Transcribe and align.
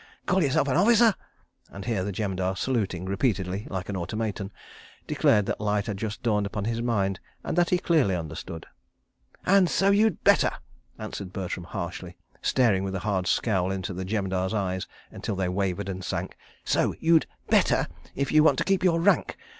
Call 0.25 0.41
yourself 0.41 0.67
an 0.67 0.77
officer!..." 0.77 1.13
and 1.71 1.85
here 1.85 2.03
the 2.03 2.11
Jemadar, 2.11 2.55
saluting 2.55 3.05
repeatedly, 3.05 3.67
like 3.69 3.87
an 3.87 3.95
automaton, 3.95 4.51
declared 5.05 5.45
that 5.45 5.61
light 5.61 5.85
had 5.85 5.97
just 5.97 6.23
dawned 6.23 6.47
upon 6.47 6.65
his 6.65 6.81
mind 6.81 7.19
and 7.43 7.55
that 7.55 7.69
he 7.69 7.77
clearly 7.77 8.15
understood. 8.15 8.65
"And 9.45 9.69
so 9.69 9.91
you'd 9.91 10.23
better," 10.23 10.49
answered 10.97 11.31
Bertram 11.31 11.65
harshly, 11.65 12.17
staring 12.41 12.83
with 12.83 12.95
a 12.95 12.99
hard 13.05 13.27
scowl 13.27 13.69
into 13.71 13.93
the 13.93 14.03
Jemadar's 14.03 14.55
eyes 14.55 14.87
until 15.11 15.35
they 15.35 15.47
wavered 15.49 15.87
and 15.87 16.03
sank. 16.03 16.35
"So 16.65 16.95
you'd 16.99 17.27
better, 17.47 17.87
if 18.15 18.31
you 18.31 18.43
want 18.43 18.57
to 18.57 18.63
keep 18.63 18.83
your 18.83 18.99
rank. 18.99 19.37